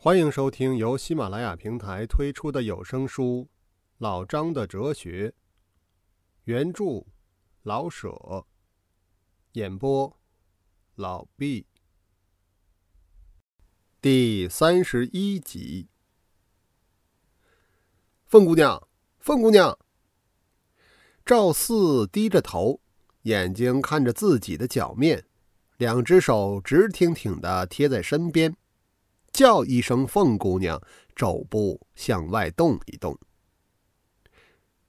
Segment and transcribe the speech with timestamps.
[0.00, 3.48] 欢迎收听由喜马拉雅平台推出的有声书
[3.98, 5.30] 《老张的哲学》，
[6.44, 7.04] 原著
[7.64, 8.46] 老舍，
[9.54, 10.16] 演播
[10.94, 11.66] 老毕，
[14.00, 15.88] 第三十一集。
[18.24, 18.86] 凤姑娘，
[19.18, 19.76] 凤姑娘，
[21.26, 22.80] 赵四低着头，
[23.22, 25.26] 眼睛看着自己的脚面，
[25.76, 28.56] 两只手直挺挺的贴在身边。
[29.32, 30.80] 叫一声“凤姑娘”，
[31.14, 33.18] 肘部向外动一动。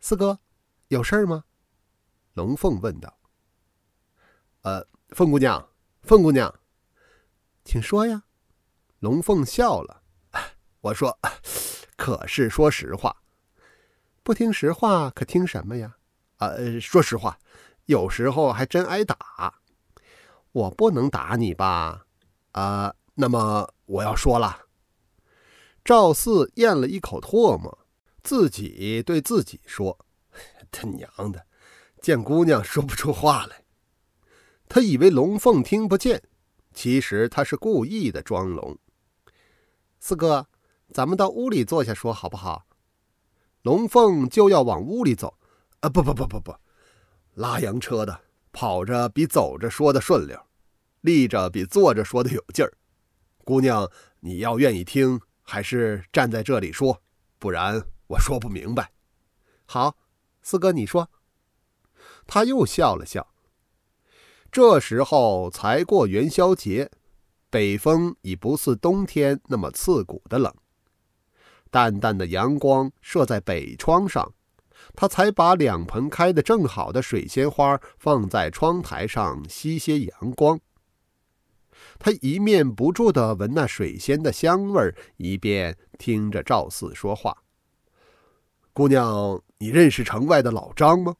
[0.00, 0.38] 四哥，
[0.88, 1.44] 有事儿吗？
[2.34, 3.18] 龙凤问道。
[4.62, 5.68] 呃，凤姑娘，
[6.02, 6.54] 凤姑娘，
[7.64, 8.24] 请说呀。
[9.00, 10.02] 龙凤笑了。
[10.82, 11.18] 我说，
[11.96, 13.22] 可是说实话。
[14.22, 15.96] 不听实话，可听什么呀？
[16.38, 17.38] 呃，说实话，
[17.86, 19.60] 有时候还真挨打。
[20.52, 22.06] 我不能打你吧？
[22.52, 23.74] 啊，那么。
[23.88, 24.66] 我要说了，
[25.82, 27.86] 赵四咽了一口唾沫，
[28.22, 30.04] 自己对自己说
[30.70, 31.46] ：“他娘的，
[32.02, 33.64] 见姑娘说不出话来。”
[34.68, 36.22] 他以为龙凤听不见，
[36.74, 38.78] 其实他是故意的装聋。
[39.98, 40.46] 四哥，
[40.92, 42.66] 咱们到屋里坐下说好不好？
[43.62, 45.38] 龙凤就要往屋里走，
[45.80, 46.54] 啊，不不不不不，
[47.32, 48.20] 拉洋车的
[48.52, 50.38] 跑着比走着说的顺溜，
[51.00, 52.77] 立着比坐着说的有劲儿。
[53.48, 57.00] 姑娘，你要愿意听，还是站在这里说，
[57.38, 58.92] 不然我说不明白。
[59.64, 59.96] 好，
[60.42, 61.08] 四哥你说。
[62.26, 63.26] 他又笑了笑。
[64.52, 66.90] 这时候才过元宵节，
[67.48, 70.54] 北风已不似冬天那么刺骨的冷。
[71.70, 74.34] 淡淡的阳光射在北窗上，
[74.94, 80.60] 他才把两盆开得正好的水仙花放在窗台上吸些阳光。
[81.98, 87.36] 他一面不住地闻那水仙的香味儿，一边听着赵四说话
[88.72, 91.16] ：“姑娘，你认识城外的老张吗？”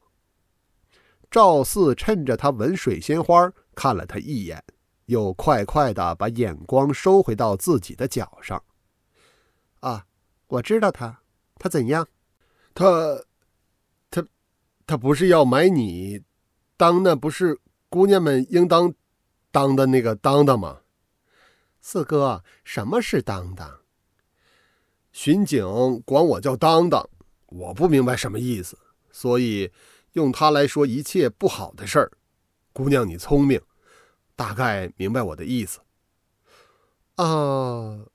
[1.29, 4.63] 赵四趁着他闻水仙花，看了他一眼，
[5.07, 8.63] 又快快地把眼光收回到自己的脚上。
[9.81, 10.05] “啊，
[10.47, 11.21] 我知道他，
[11.55, 12.07] 他怎样？
[12.73, 13.21] 他，
[14.09, 14.25] 他，
[14.87, 16.21] 他不是要买你，
[16.77, 17.59] 当那不是
[17.89, 18.93] 姑娘们应当。”
[19.51, 20.81] 当的那个当当吗？
[21.81, 23.79] 四哥，什么是当当？
[25.11, 25.65] 巡警
[26.05, 27.09] 管我叫当当，
[27.47, 28.77] 我不明白什么意思，
[29.11, 29.71] 所以
[30.13, 32.11] 用它来说一切不好的事儿。
[32.73, 33.59] 姑娘，你聪明，
[34.35, 35.79] 大概明白我的意思。
[37.15, 38.05] 啊，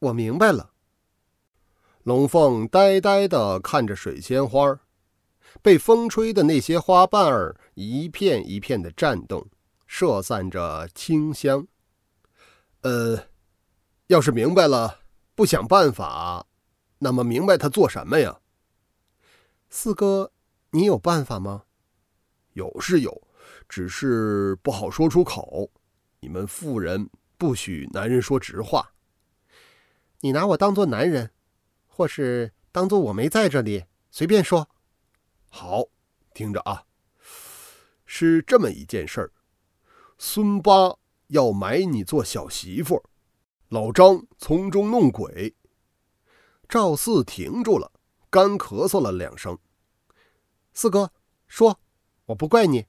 [0.00, 0.72] 我明白了。
[2.02, 4.80] 龙凤呆呆地看着水仙花，
[5.62, 9.46] 被风吹的那些花瓣儿一片一片的颤动。
[9.98, 11.66] 射散着清香。
[12.82, 13.28] 呃，
[14.08, 15.00] 要是明白了，
[15.34, 16.46] 不想办法，
[16.98, 18.42] 那么明白他做什么呀？
[19.70, 20.32] 四哥，
[20.72, 21.64] 你有办法吗？
[22.52, 23.26] 有是有，
[23.70, 25.70] 只是不好说出口。
[26.20, 27.08] 你们妇人
[27.38, 28.92] 不许男人说直话。
[30.20, 31.30] 你拿我当做男人，
[31.86, 34.68] 或是当做我没在这里，随便说。
[35.48, 35.84] 好，
[36.34, 36.84] 听着啊，
[38.04, 39.32] 是这么一件事儿。
[40.18, 40.96] 孙八
[41.26, 43.02] 要买你做小媳妇，
[43.68, 45.54] 老张从中弄鬼。
[46.66, 47.92] 赵四停住了，
[48.30, 49.58] 干咳嗽了两声。
[50.72, 51.12] 四哥
[51.46, 51.78] 说
[52.26, 52.86] ：“我不怪你。”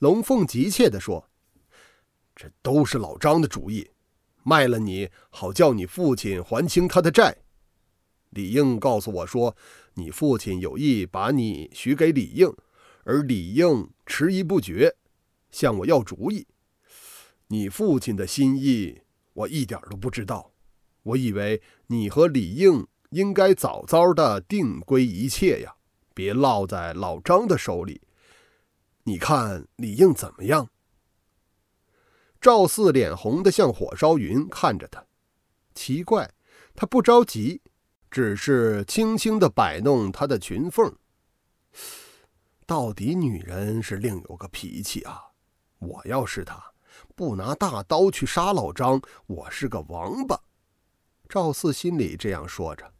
[0.00, 1.28] 龙凤急切地说
[2.34, 3.90] ：“这都是老张的主意，
[4.42, 7.36] 卖了你好叫你父亲还清他的债。
[8.30, 9.54] 李应告诉我说，
[9.92, 12.50] 你父亲有意把你许给李应，
[13.04, 14.96] 而李应迟疑不决。”
[15.54, 16.48] 向我要主意，
[17.46, 19.02] 你父亲的心意
[19.34, 20.52] 我一点都不知道。
[21.04, 25.76] 我以为你和李应应该早早的定归一切呀，
[26.12, 28.02] 别落在老张的手里。
[29.04, 30.68] 你看李应怎么样？
[32.40, 35.06] 赵四脸红的像火烧云，看着他，
[35.72, 36.34] 奇怪，
[36.74, 37.62] 他不着急，
[38.10, 40.96] 只是轻轻的摆弄他的裙缝。
[42.66, 45.33] 到底女人是另有个脾气啊！
[45.86, 46.72] 我要是他，
[47.14, 50.40] 不拿大刀去杀老张，我是个王八。
[51.28, 52.92] 赵四心里这样说着。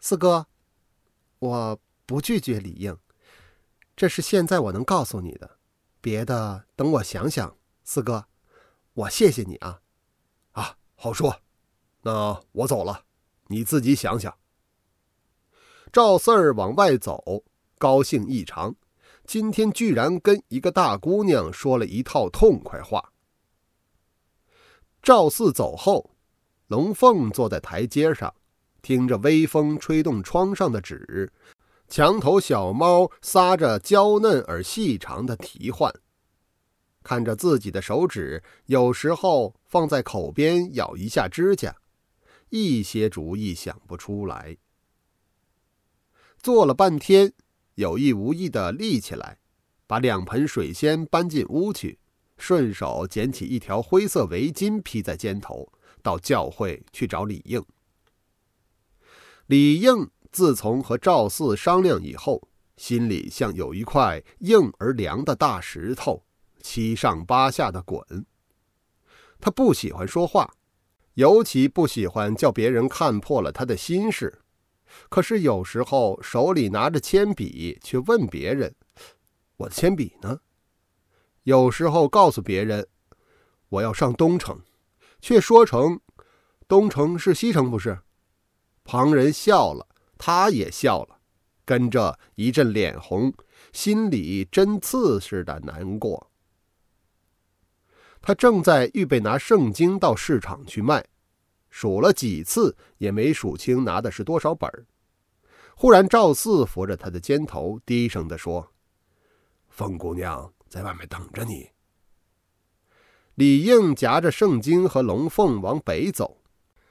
[0.00, 0.46] 四哥，
[1.38, 2.96] 我不拒绝李应，
[3.96, 5.58] 这是现在我能告诉你的，
[6.00, 7.56] 别的等我想想。
[7.84, 8.26] 四哥，
[8.94, 9.80] 我谢谢你啊。
[10.52, 11.40] 啊，好说。
[12.02, 13.04] 那我走了，
[13.48, 14.36] 你自己想想。
[15.92, 17.44] 赵四儿往外走，
[17.78, 18.74] 高兴异常。
[19.28, 23.12] 今天居然跟一个大姑娘说了一套痛快话。
[25.02, 26.12] 赵四走后，
[26.68, 28.34] 龙凤坐在台阶上，
[28.80, 31.30] 听着微风吹动窗上的纸，
[31.88, 35.92] 墙头小猫撒着娇嫩而细长的啼唤，
[37.02, 41.76] 看着自己的手指，有时候放在口边咬一下指甲，
[42.48, 44.56] 一些主意想不出来。
[46.38, 47.34] 做了半天，
[47.78, 49.38] 有意无意的立起来，
[49.86, 52.00] 把两盆水仙搬进屋去，
[52.36, 55.72] 顺手捡起一条灰色围巾披在肩头。
[56.00, 57.62] 到教会去找李应。
[59.46, 66.24] 李应自从和赵四商量以后，心里像有一块硬而凉的大石头，
[66.62, 68.00] 七上八下的滚。
[69.40, 70.54] 他不喜欢说话，
[71.14, 74.40] 尤其不喜欢叫别人看破了他的心事。
[75.08, 78.74] 可是有时候手里拿着铅笔，却问别人
[79.58, 80.40] ：“我的铅笔呢？”
[81.44, 82.86] 有时候告诉别人
[83.70, 84.60] ：“我要上东城。”
[85.20, 86.00] 却说成
[86.68, 87.98] 东城是西城，不是？
[88.84, 91.18] 旁人笑了，他也笑了，
[91.64, 93.34] 跟着一阵脸红，
[93.72, 96.30] 心里针刺似的难过。
[98.22, 101.04] 他正在预备拿圣经到市场去卖，
[101.70, 104.70] 数了几次也没数清拿的是多少本
[105.74, 108.72] 忽然赵四扶着他的肩头，低声地说
[109.70, 111.70] ：“凤姑娘在外面等着你。”
[113.36, 116.42] 李应夹着圣经和龙凤往北走，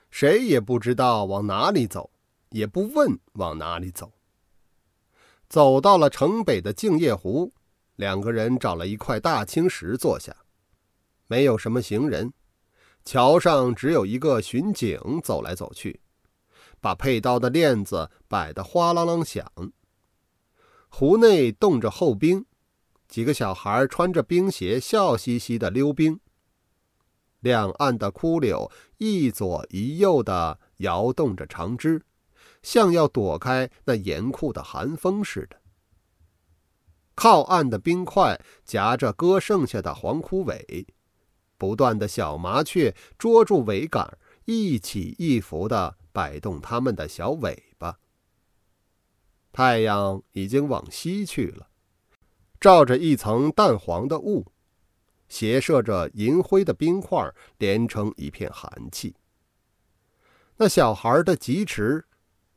[0.10, 2.10] 谁也不知道往哪里走，
[2.52, 4.14] 也不问往哪里走。
[5.50, 7.54] 走到了城北的镜夜湖，
[7.98, 10.34] 两个人找了一块大青石坐下，
[11.28, 12.32] 没有什么行人，
[13.08, 16.02] 桥上只有一个巡警走来走去，
[16.82, 19.50] 把佩刀的链子摆得哗啷啷响。
[20.90, 22.46] 湖内冻着厚冰，
[23.08, 26.20] 几个小孩穿着冰鞋，笑嘻嘻的溜冰。
[27.40, 32.02] 两岸的枯柳一左一右地摇动着长枝，
[32.62, 35.56] 像要躲开那严酷的寒风似的。
[37.16, 40.86] 靠岸的冰块夹着割剩下的黄枯尾，
[41.58, 48.00] 不断的小麻雀捉住桅杆，一起一伏地摆动它们的小尾巴。
[49.52, 51.68] 太阳已经往西去了，
[52.60, 54.52] 罩着一层淡黄的雾。
[55.30, 59.16] 斜射着银灰的冰块，连成一片寒气。
[60.56, 62.06] 那小孩的疾驰，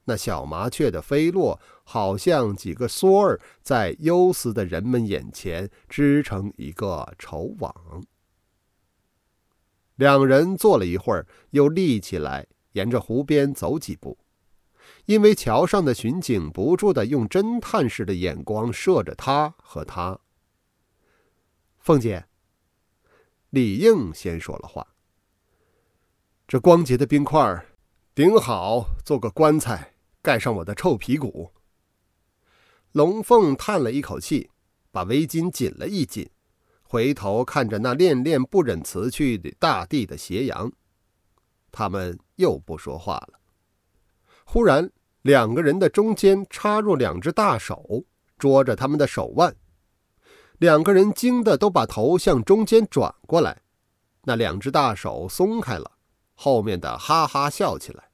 [0.04, 7.74] 那小麻雀的飞落，好像几个梭儿在忧思的人们眼前织成一个绸网。
[10.00, 14.16] 两人坐了一会儿，又立起来，沿着湖边走几步，
[15.04, 20.18] 因为桥上的巡警不住的用侦探似的眼光射着他和他。
[21.80, 22.24] 凤姐。
[23.50, 24.94] 李应先说了话
[26.48, 27.66] ：“这光洁的冰块，
[28.14, 29.92] 顶好做个棺材，
[30.22, 31.52] 盖上我的臭皮骨。”
[32.92, 34.48] 龙凤叹了一口气，
[34.90, 36.30] 把围巾紧了一紧，
[36.90, 40.72] 回头看着那恋恋不忍辞去的大地的斜阳，
[41.70, 43.38] 他们又不说话了。
[44.44, 44.90] 忽然，
[45.22, 48.04] 两个人的中间插入两只大手，
[48.36, 49.54] 捉着他们的手腕。
[50.58, 53.62] 两个人惊得都把头向中间转过来，
[54.24, 55.92] 那两只大手松开了，
[56.34, 58.10] 后面的哈哈笑起来。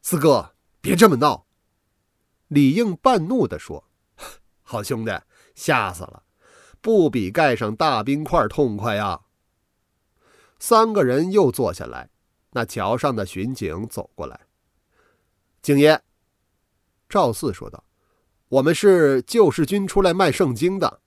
[0.00, 1.46] 四哥，别这么闹！
[2.48, 3.84] 李应半怒地说
[4.64, 5.12] ：“好兄弟，
[5.54, 6.22] 吓死了，
[6.86, 9.22] 不比盖上大冰块痛快呀！”
[10.60, 12.10] 三个人又坐下来，
[12.52, 14.42] 那桥上的巡警走过来
[15.60, 16.00] ：“景爷。”
[17.10, 17.82] 赵四说道。
[18.50, 21.00] 我们是救世军出来卖圣经的，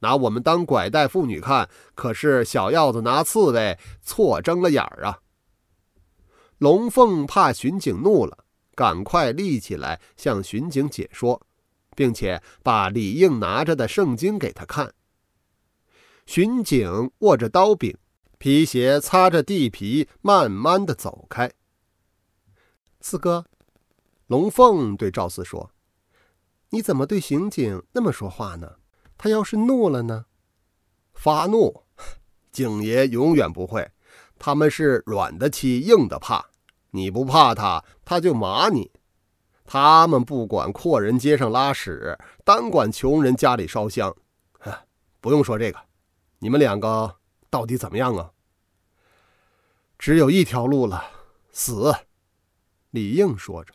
[0.00, 5.20] 拿我们当拐带妇女看，可是小鹞子拿刺猬错睁了眼儿啊！
[6.58, 11.40] 龙凤怕巡警怒了，赶快立起来向巡警解说，
[11.96, 14.92] 并且把李应拿着的圣经给他看。
[16.34, 17.94] 巡警握着刀柄，
[18.38, 21.52] 皮鞋擦着地皮，慢慢的走开。
[23.02, 23.44] 四哥，
[24.28, 25.72] 龙凤对赵四说。
[26.70, 28.76] 你怎么对刑警那么说话呢？
[29.18, 30.24] 他要是怒了呢？
[31.12, 31.82] 发怒，
[32.50, 33.90] 警爷永远不会。
[34.38, 36.46] 他们是软的欺，硬的怕。
[36.92, 38.90] 你不怕他，他就骂你。
[39.66, 44.16] 他们不管阔人街上拉屎，单管穷人家里烧香。
[45.20, 45.78] 不用说这个，
[46.42, 48.32] 你们两个到底怎么样啊？
[49.96, 51.04] 只有一条路了，
[51.52, 51.94] 死。
[52.90, 53.72] 李应说着，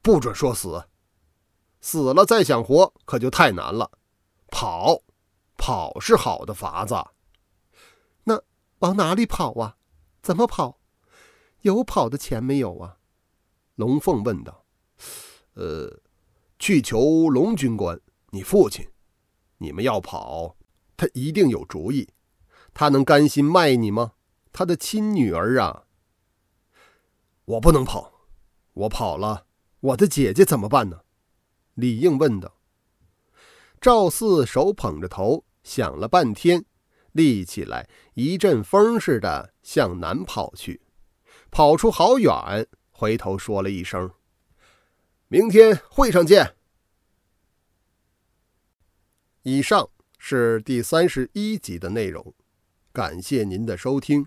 [0.00, 0.84] 不准说死。
[1.80, 3.90] 死了再想活，可就太难了。
[4.52, 5.02] 跑，
[5.56, 6.94] 跑是好的法子。
[8.22, 8.40] 那
[8.78, 9.76] 往哪里跑啊？
[10.22, 10.78] 怎么跑？
[11.62, 12.98] 有跑的钱没有啊？
[13.74, 14.64] 龙凤问道。
[15.54, 16.00] 呃，
[16.56, 18.88] 去求龙军官，你父亲。
[19.58, 20.56] 你们要跑，
[21.00, 22.10] 他一定有主意。
[22.74, 24.12] 他能甘心卖你吗？
[24.52, 25.86] 他的亲女儿啊！
[27.46, 28.28] 我不能跑，
[28.74, 29.46] 我跑了，
[29.80, 31.00] 我的姐姐怎么办呢？
[31.72, 32.54] 李应问道。
[33.80, 36.66] 赵四手捧着头，想了半天，
[37.12, 40.82] 立起来，一阵风似的向南跑去。
[41.50, 44.12] 跑出好远，回头说了一声
[45.28, 46.56] ：“明天会上见。”
[49.44, 49.88] 以上
[50.22, 52.34] 是第三十一集的内容，
[52.92, 54.26] 感谢您的收听。